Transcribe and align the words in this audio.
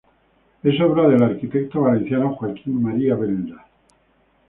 Es 0.63 0.81
obra 0.81 1.07
del 1.07 1.21
arquitecto 1.21 1.81
valenciano 1.81 2.33
Joaquín 2.35 2.81
María 2.81 3.13
Belda. 3.13 3.67